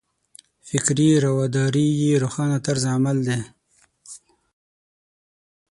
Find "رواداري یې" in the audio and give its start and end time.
1.25-2.11